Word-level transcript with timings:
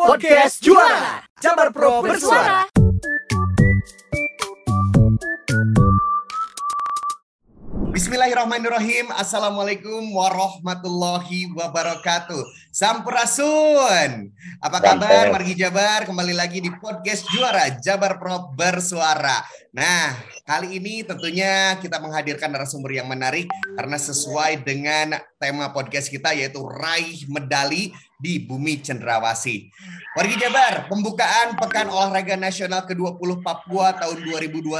Podcast 0.00 0.64
Juara. 0.64 1.20
Jabar 1.44 1.68
Pro 1.76 2.00
Bersuara. 2.00 2.64
Bismillahirrahmanirrahim. 7.92 9.12
Assalamualaikum 9.12 10.00
warahmatullahi 10.16 11.52
wabarakatuh. 11.52 12.48
Sampurasun. 12.72 14.32
Apa 14.64 14.80
kabar 14.80 15.36
Margi 15.36 15.52
Jabar? 15.52 16.08
Kembali 16.08 16.32
lagi 16.32 16.64
di 16.64 16.72
podcast 16.80 17.28
Juara 17.28 17.76
Jabar 17.76 18.16
Pro 18.16 18.56
Bersuara. 18.56 19.44
Nah 19.76 20.16
kali 20.48 20.80
ini 20.80 21.04
tentunya 21.04 21.76
kita 21.76 22.00
menghadirkan 22.00 22.48
narasumber 22.48 22.96
yang 22.96 23.04
menarik 23.04 23.52
Karena 23.76 24.00
sesuai 24.00 24.64
dengan 24.64 25.20
tema 25.40 25.72
podcast 25.72 26.12
kita 26.12 26.36
yaitu 26.36 26.60
Raih 26.60 27.24
Medali 27.32 27.96
di 28.20 28.44
Bumi 28.44 28.84
Cendrawasih 28.84 29.72
Wargi 30.10 30.42
Jabar, 30.42 30.90
pembukaan 30.90 31.54
Pekan 31.54 31.86
Olahraga 31.86 32.34
Nasional 32.34 32.82
ke-20 32.82 33.46
Papua 33.46 33.94
tahun 33.94 34.26
2021 34.26 34.74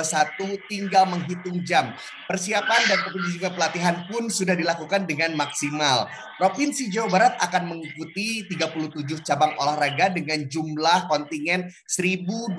tinggal 0.66 1.06
menghitung 1.06 1.62
jam. 1.62 1.94
Persiapan 2.26 2.90
dan 2.90 2.98
juga 3.30 3.54
pelatihan 3.54 4.10
pun 4.10 4.26
sudah 4.26 4.58
dilakukan 4.58 5.06
dengan 5.06 5.38
maksimal. 5.38 6.10
Provinsi 6.34 6.90
Jawa 6.90 7.08
Barat 7.14 7.34
akan 7.46 7.62
mengikuti 7.62 8.42
37 8.42 9.22
cabang 9.22 9.54
olahraga 9.54 10.10
dengan 10.10 10.50
jumlah 10.50 11.06
kontingen 11.06 11.70
1.239 11.86 12.58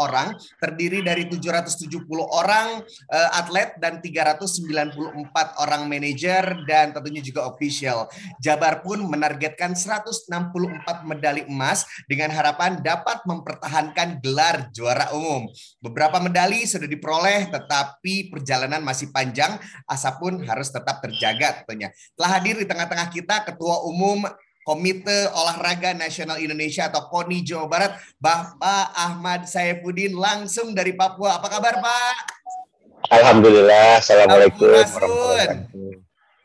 orang, 0.00 0.40
terdiri 0.56 1.04
dari 1.04 1.28
770 1.28 2.00
orang 2.16 2.80
uh, 3.12 3.30
atlet 3.36 3.76
dan 3.76 4.00
394 4.00 5.20
orang 5.68 5.84
manajer 5.84 6.39
dan 6.68 6.92
tentunya 6.94 7.22
juga 7.24 7.46
official. 7.48 8.08
Jabar 8.38 8.84
pun 8.84 9.02
menargetkan 9.06 9.76
164 9.76 10.30
medali 11.06 11.46
emas 11.46 11.86
dengan 12.06 12.32
harapan 12.32 12.80
dapat 12.80 13.22
mempertahankan 13.24 14.22
gelar 14.22 14.68
juara 14.74 15.12
umum. 15.16 15.48
Beberapa 15.80 16.18
medali 16.22 16.64
sudah 16.64 16.86
diperoleh 16.86 17.50
tetapi 17.50 18.32
perjalanan 18.32 18.80
masih 18.84 19.10
panjang, 19.10 19.56
asa 19.84 20.16
pun 20.16 20.40
harus 20.44 20.68
tetap 20.72 21.02
terjaga 21.04 21.62
tentunya. 21.62 21.92
Telah 22.16 22.30
hadir 22.38 22.56
di 22.60 22.66
tengah-tengah 22.66 23.08
kita 23.12 23.42
Ketua 23.46 23.82
Umum 23.86 24.24
Komite 24.60 25.26
Olahraga 25.32 25.96
Nasional 25.96 26.36
Indonesia 26.38 26.86
atau 26.92 27.08
KONI 27.08 27.42
Jawa 27.42 27.66
Barat, 27.66 27.92
Bapak 28.20 28.92
Ahmad 28.92 29.48
Saifuddin 29.48 30.12
langsung 30.12 30.76
dari 30.76 30.92
Papua. 30.92 31.40
Apa 31.40 31.48
kabar, 31.48 31.80
Pak? 31.80 32.16
Alhamdulillah. 33.08 33.98
Assalamualaikum 33.98 34.68
warahmatullahi 34.68 35.89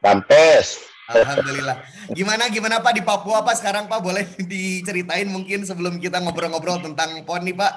Rampes. 0.06 0.86
Alhamdulillah. 1.10 1.82
Gimana 2.14 2.46
gimana 2.54 2.78
Pak 2.82 2.94
di 2.94 3.02
Papua 3.02 3.42
Pak 3.42 3.58
sekarang 3.58 3.90
Pak 3.90 4.02
boleh 4.06 4.26
diceritain 4.46 5.26
mungkin 5.26 5.66
sebelum 5.66 5.98
kita 5.98 6.22
ngobrol-ngobrol 6.22 6.78
tentang 6.82 7.26
PON 7.26 7.42
nih 7.42 7.58
Pak. 7.58 7.74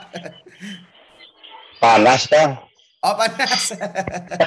Panas 1.81 2.29
Kang. 2.29 2.61
Oh 3.01 3.15
panas. 3.15 3.73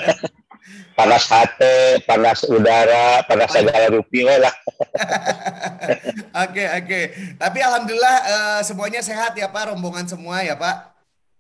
panas 1.00 1.24
hati, 1.26 2.04
panas 2.04 2.44
udara, 2.46 3.24
panas 3.26 3.50
segala 3.50 3.90
rupiah 3.90 4.38
lah. 4.38 4.56
Oke 6.46 6.64
oke. 6.64 7.02
Tapi 7.36 7.60
alhamdulillah 7.60 8.18
uh, 8.24 8.62
semuanya 8.64 9.04
sehat 9.04 9.36
ya 9.36 9.48
Pak, 9.52 9.72
rombongan 9.74 10.08
semua 10.08 10.44
ya 10.44 10.56
Pak. 10.56 10.94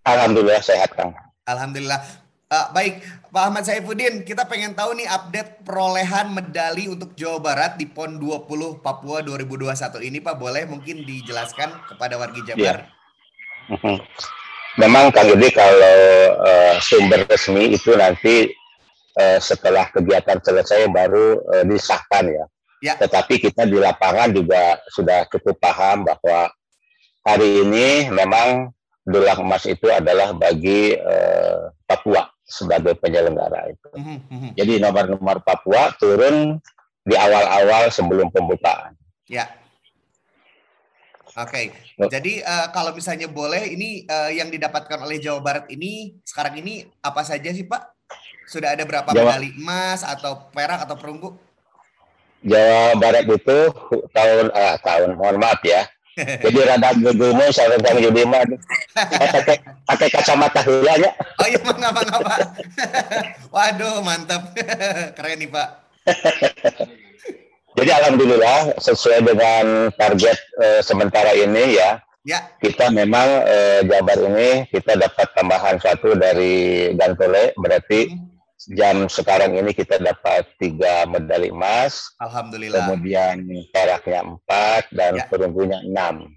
Alhamdulillah 0.07 0.63
sehat 0.63 0.91
Kang. 0.95 1.13
Alhamdulillah. 1.45 1.99
Uh, 2.51 2.67
baik, 2.75 2.99
Pak 3.31 3.43
Ahmad 3.47 3.63
Saifuddin, 3.63 4.27
kita 4.27 4.43
pengen 4.43 4.75
tahu 4.75 4.91
nih 4.99 5.07
update 5.07 5.63
perolehan 5.63 6.35
medali 6.35 6.91
untuk 6.91 7.15
Jawa 7.15 7.39
Barat 7.39 7.79
di 7.79 7.87
PON 7.87 8.19
20 8.19 8.83
Papua 8.83 9.23
2021 9.23 9.71
ini 10.03 10.19
Pak, 10.19 10.35
boleh 10.35 10.67
mungkin 10.67 11.07
dijelaskan 11.07 11.71
kepada 11.87 12.19
warga 12.19 12.43
Jabar? 12.43 12.91
Ya. 13.71 13.95
Memang 14.83 15.15
Kang 15.15 15.31
Gede 15.31 15.47
kalau 15.55 15.99
uh, 16.43 16.75
sumber 16.83 17.23
resmi 17.23 17.71
itu 17.71 17.95
nanti 17.95 18.51
uh, 19.15 19.39
setelah 19.39 19.87
kegiatan 19.87 20.43
selesai 20.43 20.91
baru 20.91 21.39
uh, 21.55 21.63
disahkan 21.63 22.35
ya. 22.35 22.45
ya. 22.83 22.93
Tetapi 22.99 23.47
kita 23.47 23.63
di 23.63 23.79
lapangan 23.79 24.27
juga 24.27 24.75
sudah 24.91 25.23
cukup 25.31 25.55
paham 25.55 26.03
bahwa 26.03 26.51
hari 27.23 27.63
ini 27.63 28.11
memang 28.11 28.75
dulang 29.07 29.39
emas 29.39 29.63
itu 29.71 29.87
adalah 29.87 30.35
bagi 30.35 30.99
uh, 30.99 31.71
Papua 31.87 32.30
sebagai 32.51 32.99
penyelenggara 32.99 33.71
itu. 33.71 33.89
Mm 33.95 34.19
-hmm. 34.19 34.51
Jadi 34.59 34.73
nomor-nomor 34.83 35.39
Papua 35.39 35.95
turun 35.95 36.59
di 37.07 37.15
awal-awal 37.15 37.87
sebelum 37.89 38.27
pembukaan. 38.29 38.93
Ya. 39.31 39.47
Oke, 41.31 41.71
okay. 41.71 42.07
jadi 42.11 42.43
uh, 42.43 42.67
kalau 42.75 42.91
misalnya 42.91 43.31
boleh, 43.31 43.71
ini 43.71 44.03
uh, 44.03 44.27
yang 44.35 44.51
didapatkan 44.51 44.99
oleh 44.99 45.15
Jawa 45.15 45.39
Barat 45.39 45.65
ini 45.71 46.19
sekarang 46.27 46.59
ini 46.59 46.83
apa 46.99 47.23
saja 47.23 47.47
sih 47.55 47.63
Pak? 47.63 47.79
Sudah 48.51 48.75
ada 48.75 48.83
berapa 48.83 49.07
Jawa, 49.15 49.39
medali 49.39 49.55
emas 49.55 50.03
atau 50.03 50.51
perak 50.51 50.83
atau 50.83 50.99
perunggu? 50.99 51.39
Jawa 52.43 52.99
Barat 52.99 53.23
itu 53.31 53.59
tahun 54.11 54.51
ah, 54.51 54.75
tahun 54.83 55.15
mohon 55.15 55.39
maaf 55.39 55.63
ya. 55.63 55.87
Jadi 56.17 56.57
rada 56.67 56.91
gegemen 56.91 57.49
saya 57.55 57.79
kami 57.79 58.11
jadi 58.11 58.21
mah 58.27 58.43
pakai 59.31 59.63
pakai 59.87 60.07
kacamata 60.11 60.59
hilanya. 60.67 61.11
Oh 61.39 61.47
iya 61.47 61.59
mengapa 61.63 62.01
ngapa. 62.03 62.35
Waduh 63.47 64.03
mantap 64.03 64.51
keren 65.15 65.39
nih 65.39 65.47
Pak. 65.47 65.67
Jadi 67.79 67.91
alhamdulillah 67.95 68.75
sesuai 68.83 69.23
dengan 69.23 69.87
target 69.95 70.35
uh, 70.59 70.83
sementara 70.83 71.31
ini 71.31 71.79
ya. 71.79 72.03
Ya. 72.21 72.53
Kita 72.59 72.91
memang 72.91 73.47
uh, 73.47 73.79
Jabar 73.87 74.19
ini 74.19 74.69
kita 74.69 74.93
dapat 74.99 75.31
tambahan 75.33 75.79
satu 75.79 76.13
dari 76.13 76.91
Gantole 76.93 77.55
berarti 77.55 78.11
hmm 78.11 78.31
jam 78.69 79.09
sekarang 79.09 79.57
ini 79.57 79.71
kita 79.73 79.97
dapat 79.97 80.45
tiga 80.61 81.09
medali 81.09 81.49
emas. 81.49 82.13
Alhamdulillah. 82.21 82.85
Kemudian 82.85 83.47
peraknya 83.73 84.21
empat 84.25 84.91
dan 84.93 85.17
ya. 85.17 85.25
perunggunya 85.25 85.81
enam. 85.81 86.29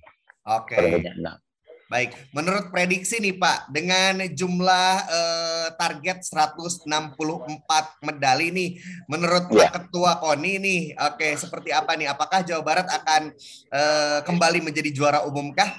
Oke. 0.48 0.72
Okay. 0.72 0.76
Perunggunya 0.80 1.12
enam. 1.18 1.36
Baik, 1.84 2.16
menurut 2.32 2.72
prediksi 2.72 3.20
nih 3.20 3.36
Pak, 3.36 3.68
dengan 3.70 4.24
jumlah 4.26 4.92
eh, 5.04 5.68
target 5.76 6.24
164 6.26 6.88
medali 8.02 8.48
nih, 8.50 8.70
menurut 9.04 9.52
ya. 9.52 9.68
Pak 9.68 9.92
Ketua 9.92 10.18
KONI 10.18 10.52
nih, 10.64 10.82
oke 10.96 11.28
seperti 11.36 11.70
apa 11.76 11.92
nih? 11.94 12.08
Apakah 12.08 12.40
Jawa 12.40 12.64
Barat 12.64 12.88
akan 12.88 13.36
eh, 13.70 14.18
kembali 14.24 14.64
menjadi 14.64 14.90
juara 14.90 15.28
umum 15.28 15.52
kah? 15.52 15.70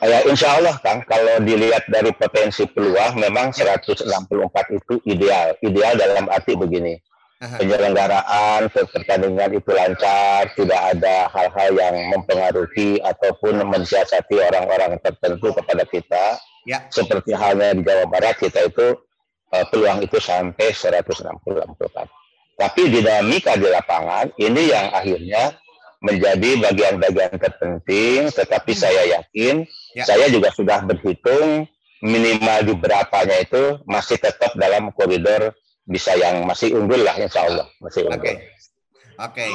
Ya, 0.00 0.24
insya 0.24 0.56
Allah 0.56 0.80
Kang, 0.80 1.04
kalau 1.04 1.44
dilihat 1.44 1.84
dari 1.92 2.08
potensi 2.16 2.64
peluang, 2.64 3.20
memang 3.20 3.52
164 3.52 4.00
itu 4.72 4.94
ideal. 5.04 5.52
Ideal 5.60 5.92
dalam 6.00 6.24
arti 6.32 6.56
begini, 6.56 6.96
penyelenggaraan 7.40 8.72
pertandingan 8.72 9.60
itu 9.60 9.70
lancar, 9.72 10.48
tidak 10.56 10.80
ada 10.96 11.28
hal-hal 11.28 11.70
yang 11.76 11.96
mempengaruhi 12.16 13.00
ataupun 13.04 13.60
mensiasati 13.64 14.40
orang-orang 14.40 14.96
tertentu 15.04 15.52
kepada 15.52 15.84
kita. 15.84 16.24
Ya. 16.64 16.88
Seperti 16.88 17.36
halnya 17.36 17.76
di 17.76 17.84
Jawa 17.84 18.08
Barat, 18.08 18.40
kita 18.40 18.72
itu 18.72 18.96
uh, 19.52 19.64
peluang 19.68 20.00
itu 20.00 20.16
sampai 20.16 20.72
164. 20.72 21.28
Tapi 22.60 22.82
dinamika 22.92 23.56
di 23.56 23.68
lapangan, 23.68 24.32
ini 24.36 24.62
yang 24.68 24.92
akhirnya 24.92 25.56
menjadi 26.00 26.56
bagian-bagian 26.64 27.36
terpenting, 27.36 28.32
tetapi 28.32 28.72
hmm. 28.72 28.80
saya 28.80 29.02
yakin 29.20 29.68
Ya. 29.94 30.06
Saya 30.06 30.30
juga 30.30 30.54
sudah 30.54 30.86
berhitung 30.86 31.66
minimal 32.00 32.58
di 32.64 32.74
berapanya 32.78 33.42
itu 33.42 33.82
masih 33.84 34.16
tetap 34.16 34.54
dalam 34.56 34.94
koridor 34.94 35.52
bisa 35.84 36.14
yang 36.14 36.46
masih 36.46 36.78
unggul 36.78 37.02
lah 37.02 37.18
insya 37.18 37.44
Allah 37.44 37.66
masih 37.82 38.06
unggul. 38.06 38.38
Oke. 38.38 38.38
Okay. 39.20 39.50
Okay. 39.50 39.52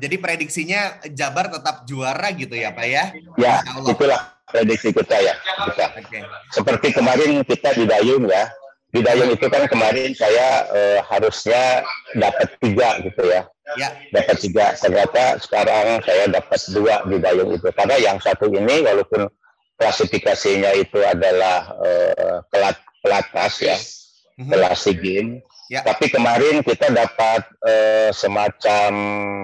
Jadi 0.00 0.16
prediksinya 0.16 1.02
Jabar 1.12 1.52
tetap 1.52 1.84
juara 1.84 2.32
gitu 2.32 2.56
ya 2.56 2.72
Pak 2.72 2.86
ya? 2.88 3.04
Ya, 3.36 3.60
itulah 3.84 4.40
prediksi 4.48 4.96
kita 4.96 5.18
ya. 5.20 5.34
Kita. 5.68 5.86
Okay. 6.00 6.22
Seperti 6.54 6.88
kemarin 6.96 7.44
kita 7.44 7.76
di 7.76 7.84
Dayung 7.84 8.24
ya. 8.30 8.48
Di 8.88 9.04
Dayung 9.04 9.36
itu 9.36 9.44
kan 9.52 9.68
kemarin 9.68 10.16
saya 10.16 10.64
eh, 10.72 10.98
harusnya 11.04 11.84
dapat 12.16 12.48
tiga 12.64 12.96
gitu 13.04 13.28
ya. 13.28 13.44
Ya. 13.76 13.92
Dapat 14.14 14.36
tiga. 14.40 14.72
Ternyata 14.78 15.36
sekarang 15.44 16.00
saya 16.06 16.24
dapat 16.32 16.60
dua 16.72 17.04
di 17.04 17.16
Dayung 17.20 17.52
itu. 17.52 17.68
Karena 17.76 17.96
yang 18.00 18.16
satu 18.16 18.48
ini 18.48 18.80
walaupun 18.80 19.28
klasifikasinya 19.76 20.72
itu 20.78 20.98
adalah 21.04 21.76
uh, 21.76 22.36
kelat 22.48 22.76
pelatas 23.04 23.52
ya, 23.60 23.76
mm-hmm. 23.76 24.48
kelas 24.48 24.82
game. 24.98 25.30
Ya. 25.68 25.84
Tapi 25.84 26.08
kemarin 26.08 26.64
kita 26.64 26.88
dapat 26.88 27.44
uh, 27.60 28.08
semacam 28.08 28.90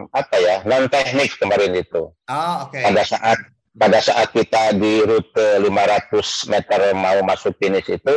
apa 0.08 0.36
ya 0.40 0.56
non 0.64 0.88
teknik 0.88 1.36
kemarin 1.36 1.76
itu. 1.76 2.08
Oh, 2.08 2.54
okay. 2.64 2.80
Pada 2.80 3.02
saat 3.04 3.38
pada 3.76 3.98
saat 4.00 4.32
kita 4.32 4.72
di 4.72 5.04
rute 5.04 5.60
500 5.60 6.48
meter 6.48 6.80
mau 6.96 7.20
masuk 7.28 7.52
finish 7.60 7.92
itu 7.92 8.16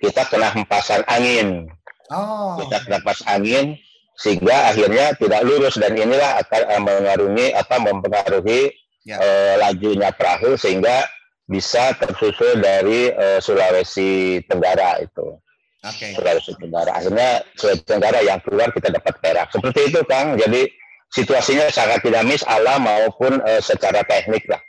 kita 0.00 0.24
kena 0.32 0.56
hempasan 0.56 1.04
angin. 1.04 1.68
Oh. 2.08 2.56
Kita 2.64 2.80
kena 2.80 3.04
pas 3.04 3.20
angin 3.28 3.76
sehingga 4.14 4.70
akhirnya 4.70 5.14
tidak 5.18 5.42
lurus 5.42 5.74
dan 5.74 5.98
inilah 5.98 6.38
akan 6.46 6.62
uh, 6.70 6.82
mengaruhi 6.82 7.50
apa 7.50 7.76
mempengaruhi 7.82 8.70
ya. 9.02 9.18
uh, 9.18 9.54
lajunya 9.58 10.14
perahu 10.14 10.54
sehingga 10.54 11.06
bisa 11.50 11.92
tersusul 11.98 12.62
dari 12.62 13.10
uh, 13.10 13.42
Sulawesi 13.42 14.40
Tenggara 14.46 15.02
itu. 15.02 15.34
Okay. 15.84 16.16
Sulawesi 16.16 16.56
Tenggara. 16.56 16.94
Akhirnya 16.96 17.42
Sulawesi 17.58 17.84
Tenggara 17.84 18.18
yang 18.22 18.40
keluar 18.40 18.70
kita 18.72 18.88
dapat 18.88 19.14
perak. 19.20 19.52
Seperti 19.52 19.92
itu 19.92 20.00
Kang. 20.08 20.40
Jadi 20.40 20.64
situasinya 21.12 21.68
sangat 21.68 22.00
dinamis 22.00 22.40
alam 22.48 22.88
maupun 22.88 23.38
secara 23.60 24.00
teknik 24.08 24.48
lah. 24.48 24.62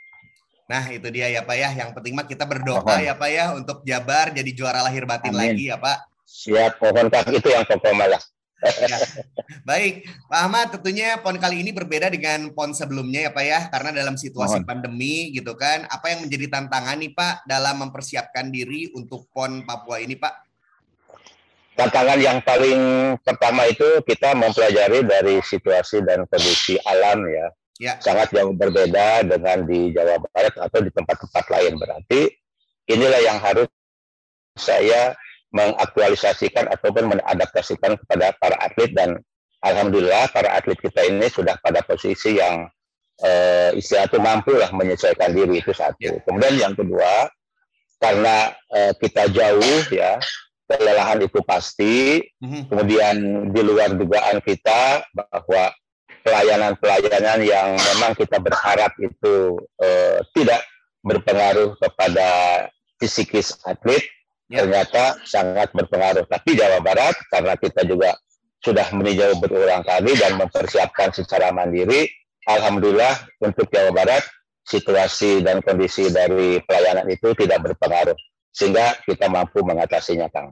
Nah 0.66 0.84
itu 0.90 1.08
dia 1.14 1.30
ya 1.30 1.46
Pak 1.46 1.56
ya. 1.56 1.70
Yang 1.72 1.96
penting 1.96 2.12
mah 2.12 2.26
kita 2.28 2.44
berdoa 2.44 2.84
Mohon. 2.84 3.06
ya 3.06 3.14
Pak 3.16 3.30
ya 3.32 3.44
untuk 3.56 3.80
Jabar 3.86 4.34
jadi 4.34 4.50
juara 4.52 4.84
lahir 4.84 5.06
batin 5.08 5.32
Amin. 5.32 5.56
lagi 5.56 5.72
ya 5.72 5.80
Pak. 5.80 5.98
Siap, 6.26 6.82
mohon 6.82 7.06
Kang. 7.08 7.30
Itu 7.32 7.48
yang 7.48 7.64
pokok 7.64 7.94
malah. 7.94 8.20
Ya. 8.64 8.98
Baik, 9.68 10.08
Pak 10.32 10.40
Ahmad, 10.48 10.66
tentunya 10.72 11.20
PON 11.20 11.36
kali 11.36 11.60
ini 11.60 11.76
berbeda 11.76 12.08
dengan 12.08 12.48
PON 12.56 12.72
sebelumnya 12.72 13.28
ya 13.28 13.30
Pak 13.30 13.44
ya, 13.44 13.60
karena 13.68 13.90
dalam 13.92 14.16
situasi 14.16 14.64
Mohon. 14.64 14.68
pandemi 14.68 15.30
gitu 15.36 15.52
kan, 15.54 15.84
apa 15.92 16.16
yang 16.16 16.24
menjadi 16.24 16.46
tantangan 16.48 16.96
nih 16.96 17.12
Pak 17.12 17.44
dalam 17.44 17.84
mempersiapkan 17.84 18.48
diri 18.48 18.88
untuk 18.96 19.28
PON 19.30 19.68
Papua 19.68 20.00
ini 20.00 20.16
Pak? 20.16 20.34
Tantangan 21.76 22.16
yang 22.16 22.40
paling 22.40 22.80
pertama 23.20 23.68
itu 23.68 24.00
kita 24.08 24.32
mempelajari 24.32 25.04
dari 25.04 25.44
situasi 25.44 26.00
dan 26.00 26.24
kondisi 26.24 26.80
alam 26.88 27.28
ya. 27.28 27.46
ya. 27.76 27.92
Sangat 28.00 28.32
jauh 28.32 28.56
berbeda 28.56 29.20
dengan 29.28 29.68
di 29.68 29.92
Jawa 29.92 30.16
Barat 30.32 30.56
atau 30.56 30.80
di 30.80 30.88
tempat-tempat 30.88 31.44
lain. 31.52 31.76
Berarti 31.76 32.32
inilah 32.88 33.20
yang 33.20 33.36
harus 33.44 33.68
saya 34.56 35.12
mengaktualisasikan 35.54 36.66
ataupun 36.70 37.16
mengadaptasikan 37.16 37.98
kepada 38.02 38.34
para 38.38 38.56
atlet 38.60 38.90
dan 38.92 39.20
alhamdulillah 39.62 40.30
para 40.34 40.58
atlet 40.58 40.78
kita 40.78 41.06
ini 41.06 41.26
sudah 41.30 41.56
pada 41.62 41.80
posisi 41.86 42.38
yang 42.38 42.66
uh, 43.22 43.70
istilah 43.72 44.10
itu 44.10 44.18
mampu 44.20 44.52
lah 44.56 44.70
menyesuaikan 44.74 45.32
diri 45.32 45.62
itu 45.62 45.72
satu. 45.72 45.98
Ya. 45.98 46.18
Kemudian 46.26 46.54
yang 46.58 46.74
kedua 46.76 47.30
karena 47.96 48.52
uh, 48.74 48.92
kita 49.00 49.32
jauh 49.32 49.80
ya 49.88 50.20
kelelahan 50.66 51.22
itu 51.22 51.40
pasti. 51.46 52.20
Mm-hmm. 52.42 52.62
Kemudian 52.68 53.16
di 53.54 53.60
luar 53.62 53.94
dugaan 53.94 54.42
kita 54.42 55.06
bahwa 55.14 55.72
pelayanan-pelayanan 56.26 57.38
yang 57.46 57.78
memang 57.78 58.18
kita 58.18 58.42
berharap 58.42 58.90
itu 58.98 59.54
uh, 59.78 60.18
tidak 60.34 60.66
berpengaruh 61.06 61.78
kepada 61.78 62.28
fisikis 62.98 63.54
atlet 63.62 64.02
ya. 64.50 64.64
ternyata 64.64 65.18
sangat 65.26 65.70
berpengaruh. 65.74 66.26
Tapi 66.26 66.58
Jawa 66.58 66.82
Barat 66.82 67.14
karena 67.30 67.54
kita 67.58 67.82
juga 67.86 68.14
sudah 68.62 68.86
meninjau 68.90 69.38
berulang 69.38 69.84
kali 69.86 70.16
dan 70.18 70.34
mempersiapkan 70.40 71.14
secara 71.14 71.54
mandiri, 71.54 72.10
alhamdulillah 72.50 73.14
untuk 73.42 73.70
Jawa 73.70 73.94
Barat 73.94 74.24
situasi 74.66 75.46
dan 75.46 75.62
kondisi 75.62 76.10
dari 76.10 76.58
pelayanan 76.66 77.06
itu 77.06 77.30
tidak 77.38 77.62
berpengaruh 77.62 78.18
sehingga 78.50 78.98
kita 79.06 79.30
mampu 79.30 79.62
mengatasinya, 79.62 80.26
Kang. 80.32 80.50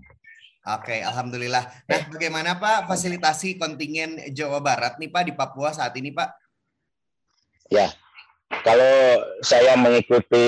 Oke, 0.64 1.05
alhamdulillah. 1.05 1.64
Nah, 1.85 2.00
bagaimana 2.08 2.56
Pak 2.56 2.88
fasilitasi 2.88 3.61
kontingen 3.61 4.32
Jawa 4.32 4.64
Barat 4.64 4.97
nih 4.97 5.12
Pak 5.12 5.23
di 5.29 5.32
Papua 5.37 5.76
saat 5.76 5.93
ini, 5.97 6.08
Pak? 6.08 6.31
Ya, 7.69 7.93
kalau 8.50 9.25
saya 9.41 9.76
mengikuti 9.76 10.46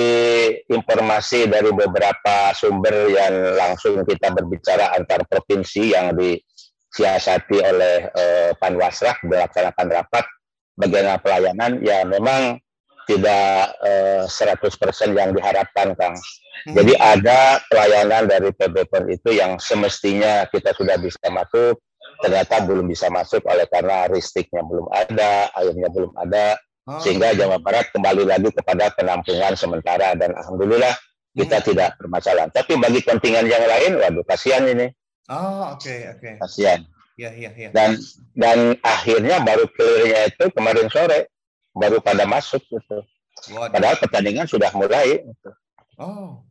informasi 0.69 1.49
dari 1.49 1.69
beberapa 1.73 2.53
sumber 2.53 3.09
yang 3.13 3.57
langsung 3.57 4.05
kita 4.05 4.33
berbicara 4.33 4.93
antar 4.97 5.25
provinsi 5.29 5.93
yang 5.97 6.13
disiasati 6.17 7.57
oleh 7.61 7.97
eh, 8.09 8.51
Panwasrah 8.57 9.21
melaksanakan 9.25 9.87
rapat 9.91 10.25
bagaimana 10.77 11.17
pelayanan, 11.21 11.81
ya 11.81 12.05
memang 12.05 12.61
tidak 13.09 13.73
eh, 13.81 14.23
100% 14.27 15.15
yang 15.15 15.31
diharapkan, 15.33 15.95
Kang. 15.95 16.15
Hmm. 16.67 16.73
Jadi 16.75 16.93
ada 16.99 17.61
pelayanan 17.71 18.27
dari 18.27 18.51
PBPON 18.51 19.05
itu 19.09 19.29
yang 19.33 19.57
semestinya 19.57 20.45
kita 20.51 20.75
sudah 20.75 20.99
bisa 20.99 21.23
masuk, 21.31 21.79
ternyata 22.21 22.65
belum 22.67 22.85
bisa 22.89 23.07
masuk 23.07 23.41
oleh 23.47 23.65
karena 23.71 24.11
ristiknya 24.11 24.61
belum 24.65 24.91
ada, 24.91 25.49
airnya 25.55 25.89
belum 25.89 26.11
ada, 26.19 26.59
sehingga 27.03 27.35
Jawa 27.35 27.59
Barat 27.59 27.91
kembali 27.91 28.23
lagi 28.23 28.47
kepada 28.55 28.87
penampungan 28.95 29.53
sementara 29.59 30.15
dan 30.15 30.31
alhamdulillah 30.39 30.95
kita 31.35 31.59
hmm. 31.59 31.65
tidak 31.67 31.89
bermasalah. 31.99 32.47
Tapi 32.49 32.79
bagi 32.79 33.03
kontingen 33.03 33.43
yang 33.45 33.63
lain, 33.67 33.99
waduh 33.99 34.23
kasihan 34.23 34.63
ini. 34.63 34.87
Oh 35.27 35.75
oke 35.75 35.83
okay, 35.83 36.07
oke. 36.15 36.23
Okay. 36.23 36.33
Kasihan. 36.39 36.81
Ya, 37.17 37.33
ya, 37.33 37.51
ya. 37.51 37.69
Dan 37.75 37.99
dan 38.37 38.79
akhirnya 38.85 39.43
baru 39.43 39.67
clearnya 39.67 40.31
itu 40.31 40.45
kemarin 40.53 40.87
sore 40.87 41.27
baru 41.75 41.99
pada 41.99 42.23
masuk 42.23 42.63
gitu. 42.71 43.03
Waduh. 43.51 43.73
Padahal 43.73 43.95
pertandingan 43.99 44.47
sudah 44.47 44.71
mulai. 44.71 45.27
Gitu. 45.27 45.49
Oh 45.99 46.47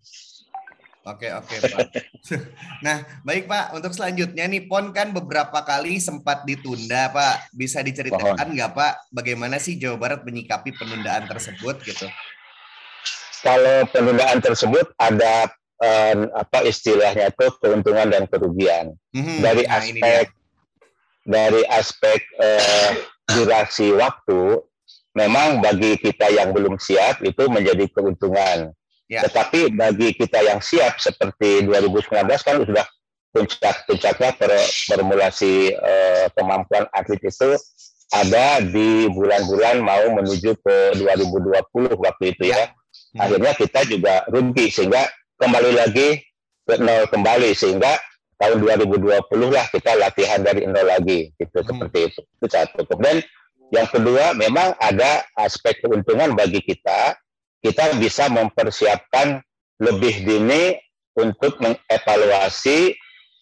Oke 1.07 1.31
oke 1.31 1.55
Pak. 1.63 1.87
nah 2.87 3.07
baik 3.23 3.47
Pak 3.47 3.79
untuk 3.79 3.95
selanjutnya 3.95 4.51
nih 4.51 4.67
PON 4.67 4.91
kan 4.91 5.15
beberapa 5.15 5.63
kali 5.63 6.03
sempat 6.03 6.43
ditunda 6.43 7.15
Pak. 7.15 7.55
Bisa 7.55 7.79
diceritakan 7.79 8.51
nggak 8.51 8.75
Pak 8.75 8.93
bagaimana 9.15 9.63
sih 9.63 9.79
Jawa 9.79 9.97
Barat 10.03 10.21
menyikapi 10.27 10.75
penundaan 10.75 11.31
tersebut 11.31 11.79
gitu? 11.87 12.11
Kalau 13.47 13.87
penundaan 13.95 14.43
tersebut 14.43 14.91
ada 14.99 15.47
eh, 15.79 16.17
apa 16.35 16.67
istilahnya 16.67 17.31
itu 17.31 17.47
keuntungan 17.63 18.09
dan 18.11 18.25
kerugian 18.27 18.97
hmm, 19.13 19.39
dari 19.45 19.63
nah 19.69 19.79
aspek 19.79 20.27
dari 21.27 21.63
aspek 21.71 22.21
eh, 22.41 22.93
durasi 23.31 23.93
waktu 23.95 24.63
memang 25.17 25.61
bagi 25.61 25.99
kita 26.01 26.33
yang 26.33 26.51
belum 26.51 26.81
siap 26.81 27.21
itu 27.25 27.47
menjadi 27.47 27.87
keuntungan 27.93 28.73
Ya. 29.07 29.23
Tetapi 29.23 29.71
bagi 29.75 30.19
kita 30.19 30.43
yang 30.43 30.59
siap 30.59 30.99
seperti 30.99 31.63
2019 31.63 32.27
kan 32.43 32.57
sudah 32.67 32.87
puncak-puncaknya 33.31 34.31
formulasi 34.91 35.71
eh, 35.77 36.27
kemampuan 36.35 36.91
atlet 36.91 37.21
itu 37.23 37.55
ada 38.15 38.63
di 38.63 39.11
bulan-bulan 39.11 39.83
mau 39.83 40.05
menuju 40.15 40.59
ke 40.63 40.77
2020 40.99 41.95
waktu 41.99 42.25
itu 42.35 42.45
ya. 42.51 42.71
Hmm. 43.15 43.19
Akhirnya 43.27 43.53
kita 43.55 43.81
juga 43.87 44.27
rugi 44.31 44.71
sehingga 44.71 45.07
kembali 45.39 45.71
lagi 45.75 46.23
ke 46.67 46.75
nol 46.83 47.07
kembali 47.07 47.51
sehingga 47.55 47.99
tahun 48.43 48.59
2020 48.63 49.23
lah 49.55 49.67
kita 49.71 49.97
latihan 49.99 50.43
dari 50.43 50.67
nol 50.67 50.87
lagi 50.87 51.31
gitu 51.39 51.63
hmm. 51.63 51.67
seperti 51.67 51.99
itu. 52.11 52.21
Itu 52.41 52.47
satu. 52.47 52.81
Kemudian 52.87 53.23
yang 53.75 53.87
kedua 53.91 54.35
memang 54.39 54.79
ada 54.79 55.27
aspek 55.39 55.83
keuntungan 55.83 56.35
bagi 56.39 56.63
kita 56.63 57.19
kita 57.67 57.99
bisa 57.99 58.31
mempersiapkan 58.31 59.43
lebih 59.83 60.23
dini 60.23 60.79
untuk 61.19 61.59
mengevaluasi 61.59 62.95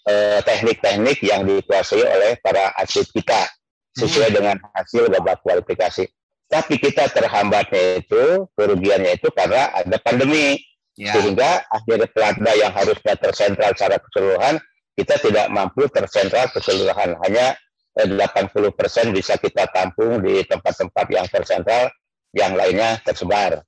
eh, 0.09 0.39
teknik-teknik 0.41 1.21
yang 1.21 1.45
dikuasai 1.45 2.01
oleh 2.01 2.41
para 2.41 2.73
atlet 2.73 3.05
kita 3.13 3.45
sesuai 3.93 4.33
hmm. 4.33 4.37
dengan 4.41 4.57
hasil 4.73 5.13
babak 5.13 5.45
kualifikasi. 5.45 6.09
Tapi 6.49 6.75
kita 6.81 7.11
terhambatnya 7.13 8.01
itu, 8.01 8.47
kerugiannya 8.57 9.19
itu 9.21 9.29
karena 9.35 9.75
ada 9.75 9.97
pandemi. 10.01 10.61
Ya. 10.95 11.11
Sehingga 11.11 11.67
akhirnya 11.75 12.07
pelatda 12.07 12.53
yang 12.55 12.71
harusnya 12.71 13.19
tersentral 13.19 13.75
secara 13.75 13.99
keseluruhan, 13.99 14.63
kita 14.95 15.19
tidak 15.19 15.47
mampu 15.51 15.91
tersentral 15.91 16.47
keseluruhan. 16.55 17.19
Hanya 17.27 17.59
80% 17.99 18.55
eh, 18.55 19.07
bisa 19.11 19.35
kita 19.39 19.67
tampung 19.75 20.23
di 20.23 20.47
tempat-tempat 20.47 21.07
yang 21.11 21.27
tersentral, 21.27 21.91
yang 22.31 22.55
lainnya 22.55 23.03
tersebar. 23.03 23.67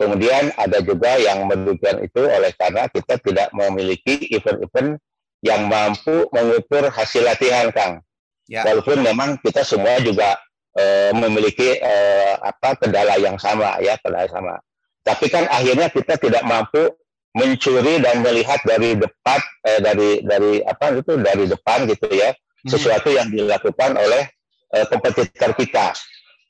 Kemudian 0.00 0.50
ada 0.58 0.82
juga 0.82 1.14
yang 1.20 1.46
merugikan 1.46 2.02
itu 2.02 2.22
oleh 2.24 2.50
karena 2.58 2.88
kita 2.90 3.20
tidak 3.22 3.48
memiliki 3.54 4.30
event-event 4.34 4.98
yang 5.42 5.66
mampu 5.66 6.26
mengukur 6.32 6.90
hasil 6.90 7.22
latihan, 7.22 7.70
Kang. 7.70 8.02
Ya. 8.50 8.66
Walaupun 8.66 9.02
memang 9.04 9.38
kita 9.38 9.62
semua 9.62 10.02
juga 10.02 10.38
e, 10.74 11.14
memiliki 11.14 11.78
e, 11.78 11.94
apa 12.40 12.74
kendala 12.78 13.18
yang 13.18 13.38
sama 13.38 13.78
ya, 13.78 13.94
kendala 14.02 14.26
sama. 14.26 14.54
Tapi 15.02 15.26
kan 15.30 15.46
akhirnya 15.50 15.90
kita 15.90 16.18
tidak 16.18 16.42
mampu 16.46 16.90
mencuri 17.32 18.00
dan 18.00 18.20
melihat 18.20 18.60
dari 18.62 18.92
depan 18.96 19.40
eh, 19.64 19.80
dari 19.80 20.20
dari 20.20 20.60
apa 20.60 20.92
itu 20.92 21.16
dari 21.16 21.48
depan 21.48 21.88
gitu 21.88 22.12
ya 22.12 22.32
hmm. 22.32 22.68
sesuatu 22.68 23.08
yang 23.08 23.32
dilakukan 23.32 23.96
oleh 23.96 24.28
eh, 24.76 24.84
kompetitor 24.92 25.56
kita 25.56 25.96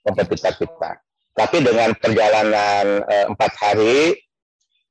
kompetitor 0.03 0.53
kita 0.59 0.91
tapi 1.33 1.65
dengan 1.65 1.97
perjalanan 1.97 3.01
uh, 3.09 3.25
empat 3.33 3.53
hari, 3.57 4.21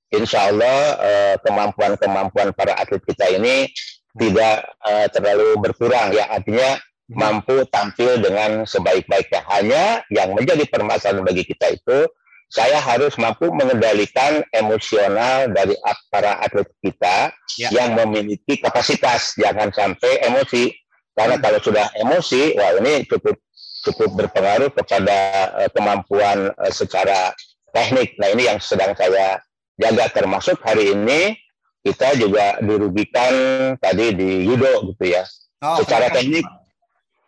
insya 0.09 0.49
Allah 0.49 0.79
uh, 0.97 1.35
kemampuan-kemampuan 1.45 2.51
para 2.57 2.73
atlet 2.81 3.01
kita 3.05 3.29
ini 3.29 3.69
tidak 4.17 4.65
uh, 4.83 5.07
terlalu 5.13 5.61
berkurang. 5.61 6.11
Ya 6.11 6.27
artinya 6.33 6.81
mampu 7.11 7.63
tampil 7.69 8.19
dengan 8.19 8.65
sebaik-baiknya. 8.65 9.41
Hanya 9.53 9.83
yang 10.09 10.33
menjadi 10.33 10.65
permasalahan 10.67 11.23
bagi 11.23 11.45
kita 11.45 11.77
itu, 11.77 12.09
saya 12.51 12.83
harus 12.83 13.15
mampu 13.15 13.47
mengendalikan 13.53 14.43
emosional 14.51 15.47
dari 15.55 15.77
para 16.11 16.41
atlet 16.43 16.67
kita 16.83 17.31
ya. 17.55 17.69
yang 17.71 17.95
memiliki 17.95 18.59
kapasitas. 18.59 19.37
Jangan 19.39 19.71
sampai 19.71 20.25
emosi 20.25 20.73
Karena 21.11 21.35
hmm. 21.35 21.43
kalau 21.43 21.59
sudah 21.59 21.87
emosi, 21.99 22.55
wah 22.55 22.71
ini 22.79 23.03
cukup 23.03 23.35
cukup 23.81 24.13
berpengaruh 24.17 24.69
kepada 24.73 25.17
uh, 25.57 25.69
kemampuan 25.73 26.53
uh, 26.55 26.73
secara 26.73 27.33
teknik. 27.73 28.17
Nah 28.21 28.29
ini 28.33 28.47
yang 28.47 28.59
sedang 28.61 28.93
saya 28.93 29.41
jaga 29.81 30.05
termasuk 30.13 30.61
hari 30.61 30.93
ini 30.93 31.37
kita 31.81 32.13
juga 32.13 32.61
dirugikan 32.61 33.33
tadi 33.81 34.13
di 34.13 34.45
judo 34.45 34.93
gitu 34.93 35.17
ya. 35.17 35.25
Oh, 35.61 35.77
secara 35.81 36.09
teknik 36.09 36.45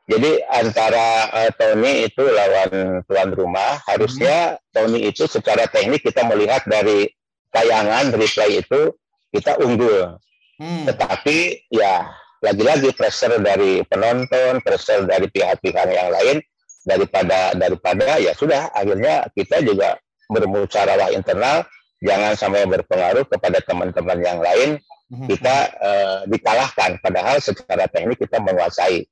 jadi 0.03 0.43
antara 0.51 1.31
uh, 1.31 1.51
Tony 1.55 2.11
itu 2.11 2.23
lawan 2.27 2.99
tuan 3.07 3.29
rumah, 3.31 3.79
harusnya. 3.87 4.59
Tony 4.75 5.07
itu 5.07 5.23
secara 5.31 5.63
teknik 5.71 6.03
kita 6.03 6.27
melihat 6.27 6.67
dari 6.67 7.07
tayangan 7.55 8.11
replay 8.11 8.59
itu 8.59 8.91
kita 9.31 9.55
unggul. 9.63 10.19
Hmm. 10.59 10.83
Tetapi 10.91 11.71
ya 11.71 12.11
lagi-lagi 12.43 12.91
pressure 12.91 13.39
dari 13.39 13.79
penonton, 13.87 14.59
pressure 14.59 15.07
dari 15.07 15.31
pihak-pihak 15.31 15.87
yang 15.87 16.11
lain 16.11 16.37
daripada 16.83 17.55
daripada 17.55 18.19
ya 18.19 18.35
sudah 18.35 18.67
akhirnya 18.75 19.23
kita 19.31 19.63
juga 19.63 19.95
bermusyawarah 20.27 21.15
internal 21.15 21.63
jangan 22.03 22.35
sampai 22.35 22.67
berpengaruh 22.67 23.23
kepada 23.31 23.63
teman-teman 23.63 24.19
yang 24.19 24.43
lain 24.43 24.75
hmm. 25.07 25.27
kita 25.31 25.55
uh, 25.79 26.19
dikalahkan 26.27 26.99
padahal 26.99 27.39
secara 27.39 27.87
teknik 27.87 28.19
kita 28.19 28.43
menguasai 28.43 29.07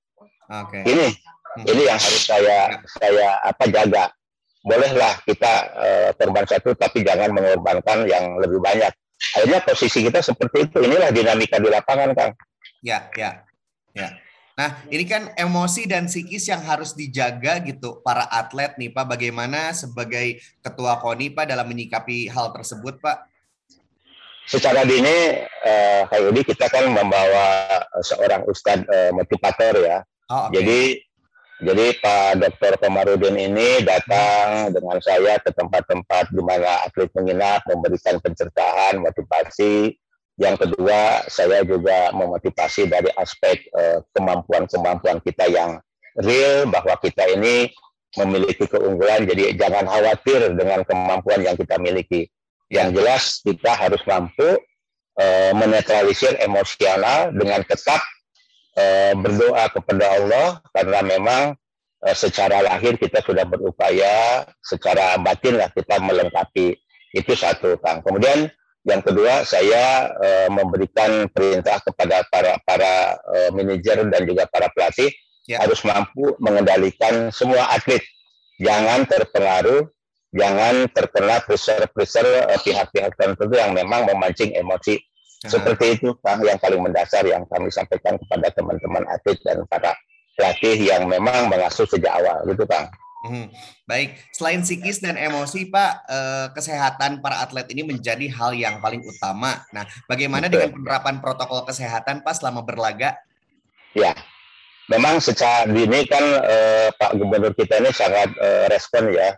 Okay. 0.51 0.83
Ini 0.83 1.07
hmm. 1.07 1.63
ini 1.63 1.81
yang 1.87 1.95
harus 1.95 2.23
saya 2.27 2.83
saya 2.99 3.39
apa 3.47 3.63
jaga. 3.71 4.11
Bolehlah 4.61 5.17
kita 5.25 5.53
uh, 5.73 6.09
korban 6.13 6.45
satu, 6.45 6.77
tapi 6.77 7.01
jangan 7.01 7.33
mengorbankan 7.33 8.05
yang 8.05 8.37
lebih 8.37 8.61
banyak. 8.61 8.93
Akhirnya 9.33 9.63
posisi 9.65 10.05
kita 10.05 10.21
seperti 10.21 10.69
itu. 10.69 10.77
Inilah 10.85 11.09
dinamika 11.09 11.57
di 11.57 11.71
lapangan, 11.71 12.13
Kang. 12.13 12.37
Ya, 12.81 13.07
ya, 13.13 13.45
ya. 13.93 14.09
Nah, 14.57 14.77
ini 14.91 15.07
kan 15.07 15.31
emosi 15.37 15.87
dan 15.87 16.05
psikis 16.05 16.45
yang 16.51 16.61
harus 16.61 16.93
dijaga 16.93 17.61
gitu 17.63 18.03
para 18.03 18.27
atlet 18.27 18.75
nih 18.77 18.91
Pak. 18.91 19.15
Bagaimana 19.17 19.71
sebagai 19.71 20.43
ketua 20.59 20.99
KONI 20.99 21.33
Pak 21.33 21.45
dalam 21.49 21.65
menyikapi 21.65 22.27
hal 22.27 22.51
tersebut 22.51 22.99
Pak? 22.99 23.31
Secara 24.49 24.83
dini, 24.83 25.47
eh, 25.47 26.01
kayak 26.09 26.29
ini 26.35 26.41
kita 26.43 26.67
kan 26.67 26.91
membawa 26.91 27.79
seorang 28.03 28.43
ustadz 28.49 28.89
eh, 28.89 29.11
motivator 29.15 29.79
ya. 29.79 30.03
Oh, 30.27 30.49
okay. 30.49 30.59
Jadi 30.59 30.81
jadi 31.61 31.85
Pak 32.01 32.41
Dr. 32.41 32.73
Komarudin 32.81 33.37
ini 33.37 33.85
datang 33.85 34.73
dengan 34.73 34.97
saya 34.97 35.37
ke 35.37 35.53
tempat-tempat 35.53 36.33
di 36.33 36.41
mana 36.41 36.89
atlet 36.89 37.13
menginap, 37.13 37.61
memberikan 37.69 38.17
pencerahan, 38.17 38.97
motivasi. 38.97 39.93
Yang 40.41 40.55
kedua, 40.65 41.21
saya 41.29 41.61
juga 41.61 42.09
memotivasi 42.17 42.89
dari 42.89 43.13
aspek 43.13 43.61
eh, 43.77 44.01
kemampuan-kemampuan 44.17 45.21
kita 45.21 45.45
yang 45.45 45.77
real 46.17 46.65
bahwa 46.65 46.97
kita 46.97 47.29
ini 47.29 47.69
memiliki 48.17 48.65
keunggulan. 48.65 49.29
Jadi 49.29 49.53
jangan 49.53 49.85
khawatir 49.85 50.57
dengan 50.57 50.81
kemampuan 50.81 51.45
yang 51.45 51.53
kita 51.53 51.77
miliki. 51.77 52.25
Yang 52.73 52.87
jelas 52.97 53.23
kita 53.43 53.71
harus 53.75 53.99
mampu 54.07 54.47
uh, 55.19 55.51
menetralisir 55.51 56.39
emosional 56.39 57.35
dengan 57.35 57.59
tetap 57.67 57.99
eh, 58.79 59.11
berdoa 59.11 59.67
kepada 59.75 60.05
Allah 60.07 60.47
karena 60.71 60.99
memang 61.03 61.43
secara 62.15 62.63
lahir 62.63 62.95
kita 62.95 63.19
sudah 63.21 63.43
berupaya, 63.45 64.47
secara 64.63 65.19
batin 65.21 65.59
lah 65.59 65.69
kita 65.69 65.99
melengkapi 65.99 66.79
itu 67.13 67.33
satu 67.35 67.75
kang. 67.83 68.01
Kemudian 68.01 68.49
yang 68.81 69.01
kedua 69.05 69.45
saya 69.45 70.09
eh, 70.17 70.49
memberikan 70.49 71.29
perintah 71.29 71.77
kepada 71.85 72.25
para 72.33 72.57
para 72.65 73.17
eh, 73.37 73.49
manajer 73.53 74.09
dan 74.09 74.25
juga 74.25 74.49
para 74.49 74.73
pelatih 74.73 75.13
ya. 75.45 75.61
harus 75.61 75.85
mampu 75.85 76.33
mengendalikan 76.41 77.29
semua 77.29 77.69
atlet, 77.69 78.01
jangan 78.57 79.05
terpengaruh 79.05 79.85
jangan 80.31 80.87
terkena 80.89 81.43
pressure-pressure 81.43 82.49
eh, 82.49 82.59
pihak-pihak 82.63 83.13
tertentu 83.19 83.53
yang 83.53 83.75
memang 83.75 84.07
memancing 84.07 84.55
emosi 84.57 84.97
seperti 85.41 85.97
itu 85.97 86.13
Kang 86.21 86.37
yang 86.45 86.61
paling 86.61 86.81
mendasar 86.85 87.25
yang 87.25 87.41
kami 87.49 87.73
sampaikan 87.73 88.13
kepada 88.21 88.53
teman-teman 88.53 89.01
atlet 89.09 89.41
dan 89.41 89.65
para 89.65 89.97
pelatih 90.37 90.77
yang 90.77 91.09
memang 91.09 91.49
mengasuh 91.49 91.89
sejak 91.89 92.13
awal 92.13 92.45
gitu 92.45 92.61
Kang. 92.69 92.85
Hmm, 93.21 93.53
baik, 93.85 94.17
selain 94.33 94.65
psikis 94.65 94.97
dan 94.97 95.13
emosi 95.13 95.69
Pak, 95.69 95.93
eh, 96.09 96.47
kesehatan 96.57 97.21
para 97.21 97.45
atlet 97.45 97.69
ini 97.69 97.85
menjadi 97.85 98.25
hal 98.33 98.57
yang 98.57 98.81
paling 98.81 99.05
utama. 99.05 99.61
Nah, 99.69 99.85
bagaimana 100.09 100.49
Betul. 100.49 100.65
dengan 100.65 100.69
penerapan 100.81 101.15
protokol 101.21 101.61
kesehatan 101.69 102.25
Pak 102.25 102.41
selama 102.41 102.65
berlaga? 102.65 103.13
Ya, 103.93 104.17
memang 104.89 105.21
secara 105.21 105.69
dini 105.69 106.01
kan 106.09 106.25
eh, 106.41 106.89
Pak 106.97 107.13
Gubernur 107.13 107.53
kita 107.53 107.77
ini 107.77 107.93
sangat 107.93 108.33
eh, 108.41 108.65
respon 108.73 109.13
ya, 109.13 109.37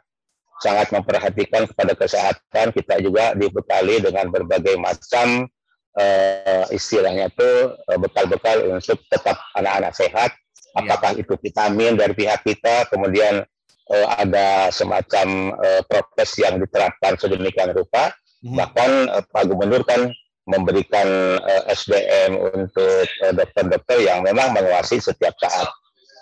sangat 0.63 0.87
memperhatikan 0.95 1.67
kepada 1.67 1.91
kesehatan. 1.91 2.71
Kita 2.71 3.03
juga 3.03 3.35
dibekali 3.35 3.99
dengan 3.99 4.31
berbagai 4.31 4.79
macam 4.79 5.51
uh, 5.99 6.65
istilahnya 6.71 7.29
itu 7.29 7.49
uh, 7.75 7.99
bekal-bekal 7.99 8.63
untuk 8.71 9.03
tetap 9.11 9.37
anak-anak 9.57 9.93
sehat. 9.93 10.31
Iya. 10.73 10.79
Apakah 10.87 11.11
ya. 11.13 11.21
itu 11.21 11.33
vitamin 11.37 11.93
dari 11.99 12.13
pihak 12.17 12.41
kita, 12.41 12.89
kemudian 12.89 13.45
uh, 13.91 14.07
ada 14.19 14.69
semacam 14.71 15.51
uh, 15.57 15.81
prokes 15.87 16.39
yang 16.39 16.61
diterapkan 16.61 17.19
sedemikian 17.19 17.75
rupa. 17.75 18.13
Hmm. 18.43 18.55
Bahkan 18.59 18.91
uh, 19.11 19.23
Pak 19.27 19.43
Gubernur 19.49 19.83
kan 19.83 20.11
memberikan 20.43 21.39
uh, 21.39 21.63
SDM 21.71 22.35
untuk 22.35 23.07
dokter-dokter 23.35 23.97
uh, 23.99 24.03
yang 24.03 24.19
memang 24.23 24.51
menguasai 24.51 24.99
setiap 24.99 25.35
saat. 25.39 25.67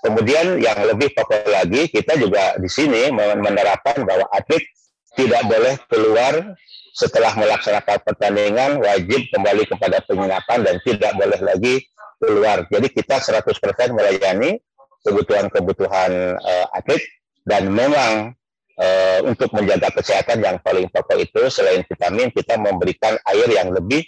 Kemudian 0.01 0.57
yang 0.57 0.81
lebih 0.81 1.13
pokok 1.13 1.45
lagi, 1.45 1.85
kita 1.85 2.17
juga 2.17 2.57
di 2.57 2.65
sini 2.65 3.13
menerapkan 3.13 4.01
bahwa 4.01 4.25
atlet 4.33 4.65
tidak 5.13 5.45
boleh 5.45 5.77
keluar 5.85 6.57
setelah 6.97 7.37
melaksanakan 7.37 8.01
pertandingan 8.01 8.81
wajib 8.81 9.29
kembali 9.29 9.63
kepada 9.69 10.01
penginapan 10.09 10.59
dan 10.65 10.75
tidak 10.81 11.13
boleh 11.13 11.39
lagi 11.45 11.85
keluar. 12.17 12.65
Jadi 12.65 12.87
kita 12.89 13.21
100% 13.21 13.93
melayani 13.93 14.57
kebutuhan-kebutuhan 15.05 16.11
uh, 16.37 16.65
atlet 16.73 17.01
dan 17.45 17.71
memang 17.73 18.37
uh, 18.77 19.19
untuk 19.25 19.49
menjaga 19.53 19.89
kesehatan 19.93 20.41
yang 20.41 20.57
paling 20.61 20.87
pokok 20.89 21.17
itu 21.21 21.41
selain 21.49 21.81
vitamin 21.85 22.29
kita 22.33 22.57
memberikan 22.57 23.17
air 23.29 23.47
yang 23.49 23.73
lebih 23.73 24.05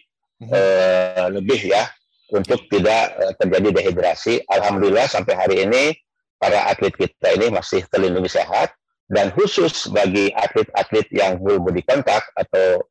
uh, 0.50 1.30
lebih 1.34 1.74
ya 1.74 1.90
untuk 2.34 2.66
tidak 2.70 3.13
uh, 3.18 3.34
terjadi 3.38 3.82
dehidrasi. 3.82 4.42
Alhamdulillah 4.50 5.06
sampai 5.10 5.34
hari 5.38 5.56
ini 5.66 5.94
para 6.42 6.68
atlet 6.68 6.94
kita 6.94 7.40
ini 7.40 7.54
masih 7.54 7.86
terlindungi 7.88 8.28
sehat 8.28 8.75
dan 9.08 9.32
khusus 9.36 9.88
bagi 9.92 10.32
atlet-atlet 10.34 11.08
yang 11.12 11.40
body 11.40 11.84
contact 11.86 12.28
atau 12.36 12.84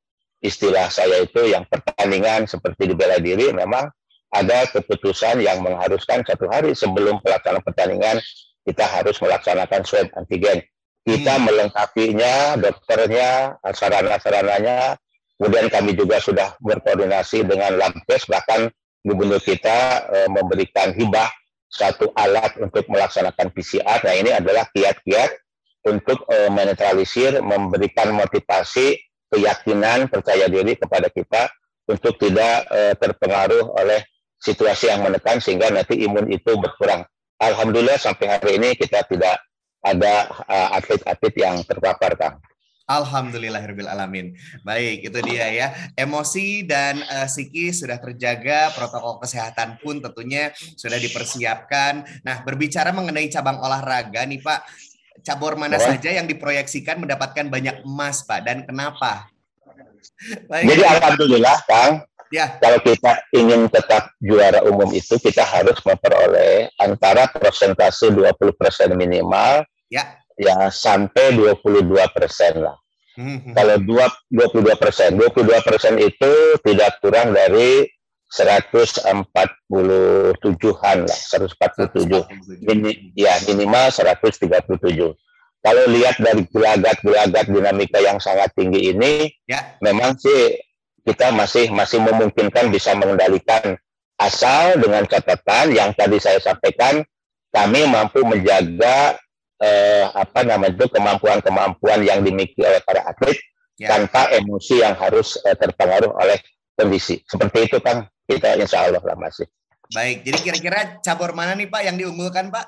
istilah 0.42 0.88
saya 0.88 1.24
itu 1.24 1.52
yang 1.52 1.64
pertandingan 1.68 2.48
seperti 2.48 2.90
di 2.90 2.94
bela 2.96 3.16
diri 3.20 3.52
memang 3.54 3.88
ada 4.32 4.64
keputusan 4.72 5.44
yang 5.44 5.60
mengharuskan 5.60 6.24
satu 6.24 6.48
hari 6.48 6.72
sebelum 6.72 7.20
pelaksanaan 7.20 7.60
pertandingan 7.60 8.16
kita 8.62 8.84
harus 8.86 9.18
melaksanakan 9.18 9.82
swab 9.82 10.08
antigen. 10.14 10.62
Kita 11.02 11.34
hmm. 11.34 11.44
melengkapinya, 11.50 12.54
dokternya, 12.62 13.58
sarana-sarananya, 13.74 14.94
kemudian 15.34 15.66
kami 15.66 15.98
juga 15.98 16.22
sudah 16.22 16.54
berkoordinasi 16.62 17.42
dengan 17.42 17.74
Labkes, 17.74 18.30
bahkan 18.30 18.70
gubernur 19.02 19.42
kita 19.42 20.06
e, 20.06 20.16
memberikan 20.30 20.94
hibah 20.94 21.26
satu 21.72 22.12
alat 22.14 22.54
untuk 22.60 22.84
melaksanakan 22.86 23.48
PCR. 23.50 23.98
Nah 24.04 24.14
ini 24.14 24.30
adalah 24.30 24.68
kiat-kiat 24.70 25.42
untuk 25.88 26.28
uh, 26.28 26.50
menetralisir, 26.52 27.40
memberikan 27.40 28.12
motivasi, 28.14 29.00
keyakinan, 29.32 30.06
percaya 30.06 30.46
diri 30.46 30.76
kepada 30.76 31.08
kita 31.08 31.48
untuk 31.88 32.14
tidak 32.20 32.68
uh, 32.68 32.94
terpengaruh 32.94 33.72
oleh 33.80 34.04
situasi 34.38 34.92
yang 34.92 35.02
menekan 35.02 35.40
sehingga 35.40 35.72
nanti 35.72 35.98
imun 36.04 36.28
itu 36.30 36.54
berkurang. 36.60 37.02
Alhamdulillah 37.42 37.98
sampai 37.98 38.38
hari 38.38 38.50
ini 38.54 38.78
kita 38.78 39.02
tidak 39.10 39.42
ada 39.82 40.30
uh, 40.46 40.78
atlet-atlet 40.78 41.34
yang 41.34 41.58
terpapar, 41.66 42.14
Kang. 42.14 42.38
Alhamdulillahirabbil 42.86 43.90
alamin. 43.90 44.30
Baik, 44.62 45.10
itu 45.10 45.18
dia 45.26 45.50
ya. 45.50 45.68
Emosi 45.98 46.62
dan 46.62 47.02
uh, 47.02 47.26
psikis 47.26 47.82
sudah 47.82 47.98
terjaga, 47.98 48.70
protokol 48.78 49.18
kesehatan 49.18 49.82
pun 49.82 49.98
tentunya 49.98 50.54
sudah 50.54 51.02
dipersiapkan. 51.02 52.06
Nah, 52.22 52.46
berbicara 52.46 52.94
mengenai 52.94 53.26
cabang 53.26 53.58
olahraga 53.58 54.22
nih 54.22 54.38
Pak, 54.38 54.60
cabur 55.26 55.58
mana 55.58 55.78
oh. 55.78 55.82
saja 55.82 56.14
yang 56.14 56.30
diproyeksikan 56.30 57.02
mendapatkan 57.02 57.50
banyak 57.50 57.82
emas, 57.82 58.22
Pak, 58.22 58.46
dan 58.46 58.62
kenapa? 58.62 59.26
Baik. 60.46 60.64
Jadi 60.70 60.82
alhamdulillah, 60.86 61.58
Kang. 61.66 62.06
Ya. 62.32 62.56
Kalau 62.64 62.80
kita 62.80 63.28
ingin 63.36 63.68
tetap 63.68 64.16
juara 64.24 64.64
umum 64.64 64.88
itu 64.96 65.20
kita 65.20 65.44
harus 65.44 65.76
memperoleh 65.84 66.72
antara 66.80 67.28
persentase 67.28 68.08
20% 68.08 68.40
minimal 68.96 69.68
ya, 69.92 70.16
ya 70.40 70.72
sampai 70.72 71.36
22% 71.36 71.76
lah. 72.56 72.80
Hmm. 73.12 73.52
Kalau 73.52 73.76
22 74.32 74.64
persen, 74.80 75.20
22 75.20 75.60
persen 75.60 76.00
itu 76.00 76.56
tidak 76.64 76.96
kurang 77.04 77.36
dari 77.36 77.84
147-an 78.32 80.96
lah, 81.04 81.20
147. 81.36 82.64
Ini 82.64 83.12
ya 83.12 83.36
minimal 83.44 83.92
137. 83.92 84.48
Kalau 85.62 85.84
lihat 85.92 86.16
dari 86.16 86.48
gelagat-gelagat 86.48 87.46
dinamika 87.52 88.00
yang 88.00 88.16
sangat 88.16 88.48
tinggi 88.56 88.96
ini, 88.96 89.28
ya. 89.44 89.76
memang 89.84 90.16
sih 90.16 90.71
kita 91.02 91.34
masih 91.34 91.70
masih 91.74 91.98
memungkinkan 91.98 92.70
bisa 92.70 92.94
mengendalikan 92.94 93.74
asal 94.22 94.78
dengan 94.78 95.02
catatan 95.06 95.74
yang 95.74 95.90
tadi 95.98 96.22
saya 96.22 96.38
sampaikan 96.38 97.02
kami 97.50 97.84
mampu 97.90 98.22
menjaga 98.22 99.18
eh, 99.58 100.06
apa 100.08 100.46
namanya 100.46 100.72
itu 100.78 100.86
kemampuan-kemampuan 100.88 102.06
yang 102.06 102.22
dimiliki 102.22 102.62
oleh 102.62 102.80
para 102.86 103.02
atlet 103.06 103.36
ya. 103.76 103.90
tanpa 103.92 104.30
emosi 104.34 104.80
yang 104.80 104.94
harus 104.94 105.36
eh, 105.42 105.58
terpengaruh 105.58 106.14
oleh 106.16 106.38
kondisi. 106.78 107.20
Seperti 107.26 107.68
itu 107.68 107.78
kan 107.82 108.06
kita 108.26 108.56
insya 108.56 108.88
Allah 108.88 109.02
lah 109.02 109.18
masih. 109.18 109.46
Baik, 109.92 110.24
jadi 110.24 110.38
kira-kira 110.40 110.80
cabur 111.04 111.36
mana 111.36 111.52
nih 111.52 111.68
Pak 111.68 111.82
yang 111.84 111.96
diunggulkan 112.00 112.48
Pak? 112.48 112.66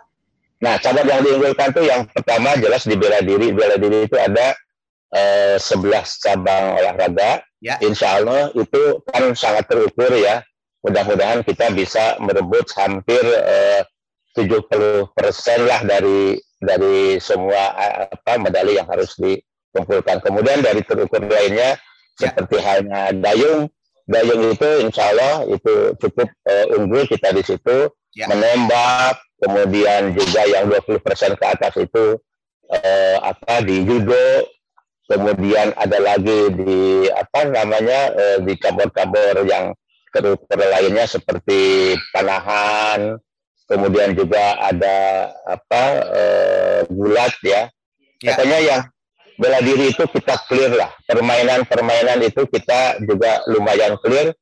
Nah, 0.60 0.76
cabur 0.76 1.08
yang 1.08 1.24
diunggulkan 1.24 1.72
tuh 1.72 1.84
yang 1.88 2.04
pertama 2.12 2.52
jelas 2.60 2.84
di 2.84 2.96
bela 3.00 3.24
diri. 3.24 3.48
Bela 3.48 3.80
diri 3.80 4.04
itu 4.04 4.16
ada 4.20 4.52
eh, 5.14 5.56
11 5.56 6.23
cabang 6.23 6.76
olahraga. 6.83 7.40
Ya. 7.62 7.80
Insya 7.80 8.21
Allah 8.21 8.52
itu 8.52 9.00
kan 9.09 9.33
sangat 9.33 9.71
terukur 9.71 10.12
ya. 10.12 10.44
Mudah-mudahan 10.85 11.40
kita 11.47 11.73
bisa 11.73 12.21
merebut 12.21 12.68
hampir 12.76 13.23
eh, 13.25 13.87
70 14.37 15.14
persen 15.14 15.64
lah 15.64 15.80
dari 15.87 16.37
dari 16.59 17.16
semua 17.23 17.73
eh, 17.78 18.11
apa 18.11 18.42
medali 18.42 18.76
yang 18.76 18.90
harus 18.90 19.14
dikumpulkan. 19.16 20.21
Kemudian 20.21 20.61
dari 20.61 20.83
terukur 20.83 21.25
lainnya 21.25 21.78
ya. 22.18 22.35
seperti 22.35 22.56
halnya 22.61 23.14
dayung 23.14 23.71
Dayung 24.04 24.52
itu 24.52 24.68
insya 24.85 25.16
Allah 25.16 25.49
itu 25.49 25.97
cukup 25.97 26.28
uh, 26.28 26.76
unggul 26.76 27.09
kita 27.09 27.33
di 27.33 27.40
situ 27.40 27.88
ya. 28.12 28.28
menembak 28.28 29.16
kemudian 29.40 30.12
juga 30.12 30.44
yang 30.44 30.68
20% 30.68 31.00
ke 31.40 31.44
atas 31.49 31.73
itu 31.80 32.21
uh, 32.68 33.16
apa 33.25 33.64
di 33.64 33.80
judo 33.80 34.44
kemudian 35.11 35.76
ada 35.76 35.99
lagi 36.00 36.52
di 36.54 37.06
apa 37.12 37.50
namanya 37.50 38.00
uh, 38.14 38.38
di 38.40 38.52
cabur-cabur 38.56 39.44
yang 39.44 39.76
terukur 40.14 40.58
lainnya 40.58 41.04
seperti 41.04 41.92
panahan 42.14 43.18
kemudian 43.66 44.12
juga 44.12 44.61
ada 44.61 45.30
apa 45.49 45.82
uh, 46.04 46.80
gulat 46.88 47.32
ya, 47.40 47.68
ya. 48.20 48.32
katanya 48.37 48.58
yang 48.61 48.80
bela 49.38 49.58
diri 49.62 49.90
itu 49.90 50.04
kita 50.06 50.34
clear 50.46 50.73
lah. 50.75 50.90
Permainan-permainan 51.06 52.23
itu 52.23 52.46
kita 52.46 53.02
juga 53.02 53.42
lumayan 53.50 53.99
clear. 54.00 54.34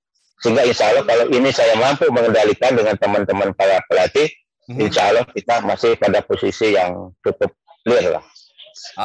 Sehingga 0.43 0.67
insya 0.67 0.91
Allah 0.91 1.07
kalau 1.07 1.31
ini 1.31 1.55
saya 1.55 1.79
mampu 1.79 2.11
mengendalikan 2.11 2.75
dengan 2.75 2.99
teman-teman 2.99 3.55
para 3.55 3.79
pelatih, 3.87 4.27
hmm. 4.69 4.83
insya 4.83 5.15
Allah 5.15 5.23
kita 5.31 5.63
masih 5.63 5.95
pada 5.95 6.19
posisi 6.19 6.75
yang 6.75 7.15
cukup 7.23 7.55
clear 7.87 8.19
lah. 8.19 8.25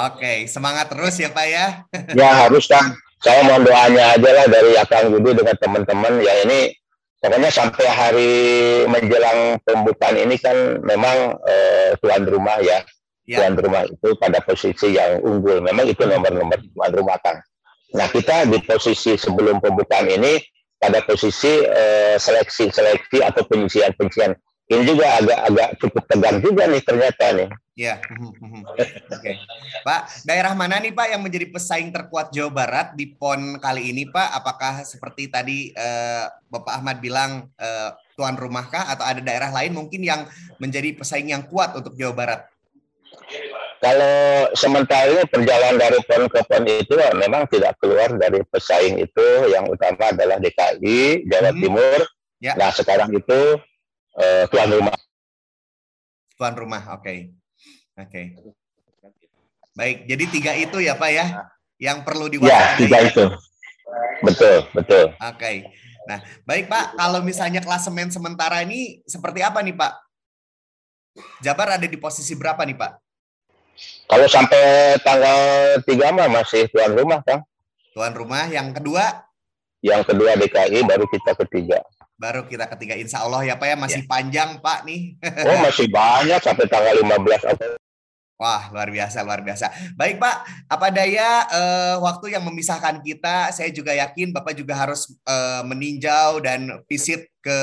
Oke, 0.07 0.45
semangat 0.49 0.91
terus 0.91 1.15
ya 1.19 1.29
Pak 1.31 1.47
ya. 1.47 1.67
ya 2.19 2.29
harus 2.47 2.65
kan. 2.67 2.95
Saya 3.17 3.41
mohon 3.49 3.65
doanya 3.65 4.13
aja 4.13 4.29
lah 4.29 4.45
dari 4.45 4.77
Akang 4.77 5.09
Budi 5.09 5.33
dengan 5.33 5.57
teman-teman 5.57 6.21
ya 6.21 6.33
ini 6.45 6.69
pokoknya 7.17 7.49
sampai 7.49 7.85
hari 7.89 8.31
menjelang 8.85 9.57
pembukaan 9.65 10.21
ini 10.21 10.37
kan 10.37 10.77
memang 10.85 11.33
eh, 11.49 11.97
tuan 11.97 12.29
rumah 12.29 12.61
ya 12.61 12.85
ya. 13.25 13.41
tuan 13.41 13.57
rumah 13.57 13.83
itu 13.89 14.13
pada 14.21 14.39
posisi 14.45 14.95
yang 14.95 15.19
unggul. 15.25 15.59
Memang 15.65 15.89
itu 15.89 16.05
nomor-nomor 16.05 16.61
tuan 16.71 16.91
rumah 16.93 17.17
kan. 17.25 17.41
Nah 17.97 18.07
kita 18.07 18.45
di 18.47 18.61
posisi 18.61 19.17
sebelum 19.17 19.59
pembukaan 19.59 20.07
ini 20.07 20.39
pada 20.77 21.01
posisi 21.01 21.65
seleksi-seleksi 22.21 23.17
uh, 23.25 23.33
atau 23.33 23.41
penyisian-penyisian 23.49 24.37
ini 24.67 24.83
juga 24.83 25.05
agak-agak 25.23 25.69
cukup 25.79 26.03
tegang 26.11 26.37
juga 26.43 26.63
nih 26.67 26.83
ternyata 26.83 27.25
nih. 27.31 27.49
Ya, 27.77 28.01
oke, 28.01 28.89
okay. 29.13 29.37
Pak. 29.85 30.25
Daerah 30.25 30.57
mana 30.57 30.81
nih 30.81 30.97
Pak 30.97 31.13
yang 31.13 31.21
menjadi 31.21 31.45
pesaing 31.53 31.93
terkuat 31.93 32.33
Jawa 32.33 32.49
Barat 32.49 32.87
di 32.97 33.13
PON 33.13 33.61
kali 33.61 33.93
ini 33.93 34.09
Pak? 34.09 34.33
Apakah 34.33 34.81
seperti 34.81 35.29
tadi 35.29 35.69
uh, 35.77 36.25
Bapak 36.49 36.81
Ahmad 36.81 36.97
bilang 36.97 37.53
uh, 37.61 37.93
tuan 38.17 38.33
rumahkah 38.33 38.89
atau 38.89 39.05
ada 39.05 39.21
daerah 39.21 39.53
lain 39.53 39.77
mungkin 39.77 40.01
yang 40.01 40.25
menjadi 40.57 40.97
pesaing 40.97 41.29
yang 41.29 41.45
kuat 41.45 41.77
untuk 41.77 41.93
Jawa 41.93 42.17
Barat? 42.17 42.41
Kalau 43.77 44.49
sementara 44.57 45.05
ini 45.13 45.23
perjalanan 45.29 45.77
dari 45.77 46.01
PON 46.01 46.25
ke 46.33 46.41
PON 46.49 46.65
itu 46.65 46.97
memang 47.13 47.45
tidak 47.45 47.77
keluar 47.77 48.09
dari 48.17 48.41
pesaing 48.41 48.97
itu 48.97 49.53
yang 49.53 49.69
utama 49.69 50.09
adalah 50.09 50.41
DKI, 50.41 51.29
Jawa 51.29 51.53
hmm. 51.53 51.61
Timur. 51.61 51.99
Ya. 52.41 52.57
Nah 52.57 52.73
sekarang 52.73 53.13
itu 53.13 53.61
uh, 54.17 54.43
tuan 54.49 54.69
rumah. 54.73 54.97
Tuan 56.37 56.53
rumah, 56.53 56.83
oke, 56.97 57.01
okay. 57.05 57.17
oke. 57.97 58.09
Okay. 58.09 58.25
Baik, 59.77 59.97
jadi 60.09 60.23
tiga 60.33 60.51
itu 60.57 60.77
ya 60.81 60.97
Pak 60.97 61.11
ya, 61.13 61.25
yang 61.77 62.01
perlu 62.01 62.25
diwaspadai. 62.29 62.57
Ya, 62.57 62.77
tiga 62.77 62.97
itu. 63.05 63.25
Betul, 64.25 64.65
betul. 64.73 65.05
Oke. 65.21 65.37
Okay. 65.37 65.55
Nah, 66.07 66.23
baik 66.47 66.71
Pak, 66.71 66.95
kalau 66.95 67.19
misalnya 67.19 67.59
klasemen 67.59 68.09
sementara 68.09 68.63
ini 68.63 69.03
seperti 69.05 69.43
apa 69.43 69.59
nih 69.59 69.75
Pak? 69.75 69.93
Jabar 71.43 71.77
ada 71.77 71.85
di 71.85 71.97
posisi 71.99 72.33
berapa 72.33 72.63
nih 72.63 72.77
Pak? 72.77 72.91
Kalau 74.07 74.27
sampai 74.31 74.97
tanggal 75.03 75.39
3 75.83 76.15
mah 76.15 76.27
masih 76.31 76.65
tuan 76.71 76.95
rumah, 76.95 77.19
Kang. 77.21 77.43
Tuan 77.93 78.13
rumah 78.15 78.49
yang 78.49 78.73
kedua? 78.73 79.27
Yang 79.83 80.13
kedua 80.13 80.33
DKI, 80.39 80.79
baru 80.87 81.05
kita 81.05 81.37
ketiga. 81.45 81.83
Baru 82.17 82.49
kita 82.49 82.65
ketiga, 82.73 82.97
insya 82.97 83.21
Allah 83.21 83.45
ya 83.45 83.55
Pak 83.61 83.67
ya, 83.69 83.75
masih 83.77 84.01
ya. 84.03 84.09
panjang 84.09 84.49
Pak 84.57 84.89
nih. 84.89 85.21
oh 85.21 85.57
masih 85.61 85.85
banyak 85.85 86.41
sampai 86.41 86.65
tanggal 86.65 86.97
15 86.97 87.53
April. 87.53 87.77
Wah, 88.37 88.69
luar 88.69 88.93
biasa, 88.93 89.25
luar 89.25 89.41
biasa. 89.41 89.73
Baik, 89.97 90.21
Pak. 90.21 90.69
Apa 90.69 90.93
daya 90.93 91.45
uh, 91.49 91.95
waktu 92.05 92.37
yang 92.37 92.45
memisahkan 92.45 93.01
kita, 93.01 93.49
saya 93.49 93.73
juga 93.73 93.97
yakin 93.97 94.29
Bapak 94.29 94.53
juga 94.53 94.77
harus 94.77 95.09
uh, 95.25 95.65
meninjau 95.65 96.37
dan 96.45 96.85
visit 96.85 97.25
ke 97.41 97.57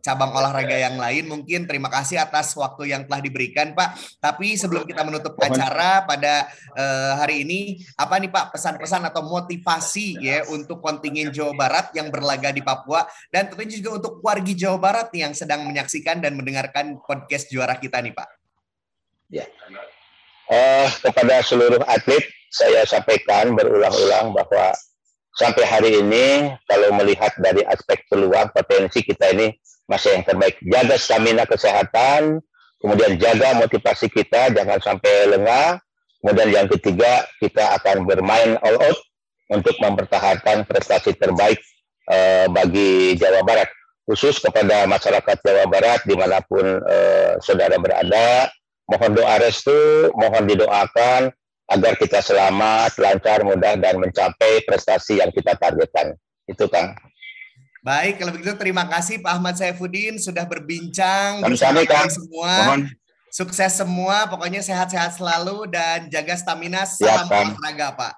cabang 0.00 0.32
olahraga 0.34 0.76
yang 0.76 0.96
lain. 0.96 1.28
Mungkin 1.28 1.64
terima 1.68 1.88
kasih 1.92 2.20
atas 2.20 2.52
waktu 2.56 2.92
yang 2.92 3.06
telah 3.06 3.20
diberikan, 3.22 3.72
Pak. 3.76 4.20
Tapi 4.20 4.56
sebelum 4.56 4.84
kita 4.88 5.04
menutup 5.06 5.36
acara 5.40 6.04
pada 6.04 6.48
uh, 6.74 7.12
hari 7.20 7.44
ini, 7.46 7.80
apa 7.96 8.16
nih 8.18 8.32
Pak 8.32 8.56
pesan-pesan 8.56 9.06
atau 9.08 9.22
motivasi 9.24 10.20
ya 10.20 10.44
untuk 10.50 10.80
kontingen 10.82 11.30
Jawa 11.30 11.54
Barat 11.54 11.92
yang 11.94 12.08
berlaga 12.08 12.50
di 12.50 12.64
Papua 12.64 13.06
dan 13.30 13.46
tentunya 13.52 13.78
juga 13.78 14.02
untuk 14.02 14.24
wargi 14.24 14.56
Jawa 14.56 14.78
Barat 14.80 15.12
nih 15.12 15.30
yang 15.30 15.34
sedang 15.36 15.64
menyaksikan 15.68 16.18
dan 16.18 16.34
mendengarkan 16.34 16.98
podcast 17.04 17.52
juara 17.52 17.78
kita 17.78 18.02
nih, 18.02 18.12
Pak. 18.16 18.28
Ya. 19.30 19.46
Uh, 20.50 20.90
kepada 21.06 21.46
seluruh 21.46 21.78
atlet 21.86 22.26
saya 22.50 22.82
sampaikan 22.82 23.54
berulang-ulang 23.54 24.34
bahwa 24.34 24.74
sampai 25.38 25.62
hari 25.62 25.90
ini 26.02 26.50
kalau 26.66 26.90
melihat 26.98 27.30
dari 27.38 27.62
aspek 27.70 28.02
peluang 28.10 28.50
potensi 28.50 29.06
kita 29.06 29.30
ini 29.30 29.54
masih 29.90 30.14
yang 30.14 30.24
terbaik. 30.24 30.54
Jaga 30.62 30.94
stamina 30.94 31.42
kesehatan, 31.42 32.38
kemudian 32.78 33.18
jaga 33.18 33.58
motivasi 33.58 34.06
kita, 34.06 34.54
jangan 34.54 34.78
sampai 34.78 35.34
lengah. 35.34 35.82
Kemudian 36.22 36.48
yang 36.54 36.68
ketiga, 36.70 37.26
kita 37.42 37.74
akan 37.82 38.06
bermain 38.06 38.54
all 38.62 38.78
out 38.78 38.98
untuk 39.50 39.74
mempertahankan 39.82 40.62
prestasi 40.70 41.18
terbaik 41.18 41.58
uh, 42.06 42.46
bagi 42.54 43.18
Jawa 43.18 43.42
Barat. 43.42 43.66
Khusus 44.06 44.38
kepada 44.38 44.86
masyarakat 44.86 45.36
Jawa 45.42 45.66
Barat 45.66 46.06
di 46.06 46.14
mana 46.14 46.38
pun 46.46 46.62
uh, 46.62 47.32
saudara 47.42 47.74
berada, 47.82 48.46
mohon 48.86 49.10
doa 49.16 49.42
restu, 49.42 50.10
mohon 50.14 50.46
didoakan 50.46 51.34
agar 51.70 51.94
kita 51.94 52.18
selamat, 52.18 52.98
lancar, 52.98 53.46
mudah, 53.46 53.78
dan 53.78 54.02
mencapai 54.02 54.66
prestasi 54.66 55.22
yang 55.22 55.30
kita 55.30 55.54
targetkan. 55.54 56.18
Itu 56.50 56.66
Kang. 56.66 56.98
Baik, 57.80 58.20
kalau 58.20 58.36
begitu 58.36 58.52
terima 58.60 58.84
kasih 58.84 59.24
Pak 59.24 59.32
Ahmad 59.40 59.56
Saifuddin 59.56 60.20
sudah 60.20 60.44
berbincang 60.44 61.40
kami 61.40 61.56
semua. 62.12 62.52
Mohon. 62.68 62.82
Sukses 63.30 63.72
semua, 63.78 64.26
pokoknya 64.26 64.58
sehat-sehat 64.58 65.14
selalu 65.14 65.70
dan 65.70 66.10
jaga 66.10 66.34
stamina. 66.34 66.82
Salam 66.82 67.30
olahraga, 67.30 67.94
Pak. 67.94 68.12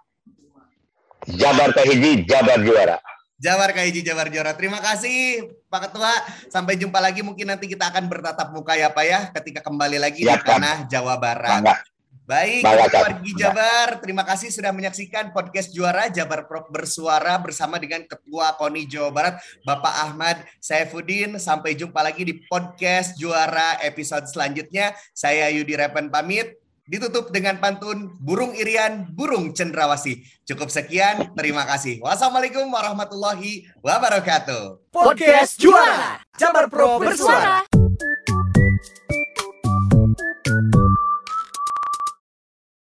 Jabar 1.28 1.70
Kahiji, 1.76 2.24
Jabar 2.24 2.58
juara. 2.64 2.96
Jabar 3.36 3.70
Kahiji, 3.76 4.00
Jabar 4.02 4.32
juara. 4.32 4.56
Terima 4.56 4.80
kasih 4.80 5.46
Pak 5.68 5.92
Ketua. 5.92 6.10
Sampai 6.48 6.80
jumpa 6.80 6.96
lagi. 6.98 7.20
Mungkin 7.20 7.44
nanti 7.44 7.68
kita 7.68 7.92
akan 7.92 8.08
bertatap 8.08 8.56
muka 8.56 8.72
ya 8.72 8.88
Pak 8.88 9.04
ya, 9.04 9.20
ketika 9.36 9.60
kembali 9.60 10.00
lagi 10.00 10.24
ya, 10.24 10.40
di 10.40 10.48
tanah 10.48 10.88
Jawa 10.88 11.20
Barat. 11.20 11.60
Bangga. 11.60 11.76
Baik, 12.22 12.62
Wargi 12.62 13.34
Jabar, 13.34 13.98
terima 13.98 14.22
kasih 14.22 14.54
sudah 14.54 14.70
menyaksikan 14.70 15.34
podcast 15.34 15.74
Juara 15.74 16.06
Jabar 16.06 16.46
Pro 16.46 16.62
bersuara 16.70 17.34
bersama 17.42 17.82
dengan 17.82 18.06
Ketua 18.06 18.54
KONI 18.54 18.86
Jawa 18.86 19.10
Barat, 19.10 19.34
Bapak 19.66 19.90
Ahmad 20.06 20.38
Saifuddin. 20.62 21.34
Sampai 21.42 21.74
jumpa 21.74 21.98
lagi 21.98 22.22
di 22.22 22.38
podcast 22.46 23.18
Juara 23.18 23.74
episode 23.82 24.30
selanjutnya. 24.30 24.94
Saya 25.10 25.50
Yudi 25.50 25.74
Repen 25.74 26.14
pamit. 26.14 26.62
ditutup 26.82 27.30
dengan 27.30 27.62
pantun 27.62 28.18
burung 28.18 28.58
irian, 28.58 29.06
burung 29.14 29.54
cendrawasih. 29.54 30.18
Cukup 30.42 30.66
sekian, 30.66 31.30
terima 31.38 31.62
kasih. 31.62 32.02
Wassalamualaikum 32.02 32.66
warahmatullahi 32.68 33.70
wabarakatuh. 33.80 34.90
Podcast 34.90 35.56
Juara, 35.62 36.20
Jabar 36.34 36.66
Pro 36.66 36.98
bersuara. 36.98 37.62